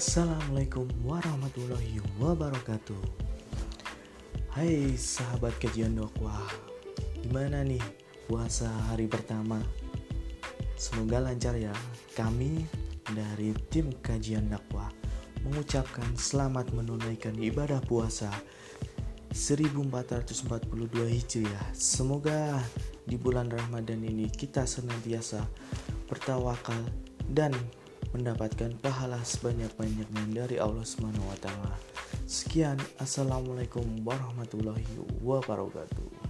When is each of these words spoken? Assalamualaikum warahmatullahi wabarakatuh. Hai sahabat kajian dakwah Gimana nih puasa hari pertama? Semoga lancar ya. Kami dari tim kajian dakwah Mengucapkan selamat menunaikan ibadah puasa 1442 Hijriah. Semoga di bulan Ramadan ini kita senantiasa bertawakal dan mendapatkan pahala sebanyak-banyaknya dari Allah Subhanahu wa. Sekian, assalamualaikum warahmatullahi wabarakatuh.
Assalamualaikum 0.00 0.88
warahmatullahi 1.04 2.00
wabarakatuh. 2.16 3.04
Hai 4.48 4.96
sahabat 4.96 5.52
kajian 5.60 5.92
dakwah 5.92 6.40
Gimana 7.20 7.60
nih 7.60 7.84
puasa 8.24 8.64
hari 8.88 9.04
pertama? 9.04 9.60
Semoga 10.80 11.20
lancar 11.20 11.52
ya. 11.52 11.76
Kami 12.16 12.64
dari 13.12 13.52
tim 13.68 13.92
kajian 14.00 14.48
dakwah 14.48 14.88
Mengucapkan 15.44 16.16
selamat 16.16 16.72
menunaikan 16.72 17.36
ibadah 17.36 17.84
puasa 17.84 18.32
1442 19.36 20.96
Hijriah. 20.96 21.76
Semoga 21.76 22.56
di 23.04 23.20
bulan 23.20 23.52
Ramadan 23.52 24.00
ini 24.00 24.32
kita 24.32 24.64
senantiasa 24.64 25.44
bertawakal 26.08 26.88
dan 27.28 27.52
mendapatkan 28.10 28.74
pahala 28.82 29.22
sebanyak-banyaknya 29.22 30.24
dari 30.34 30.56
Allah 30.58 30.82
Subhanahu 30.82 31.30
wa. 31.30 31.74
Sekian, 32.26 32.78
assalamualaikum 32.98 33.84
warahmatullahi 34.06 34.86
wabarakatuh. 35.22 36.29